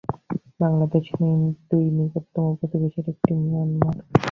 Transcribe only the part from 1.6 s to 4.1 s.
দুই নিকটতম প্রতিবেশীর একটি মিয়ানমার।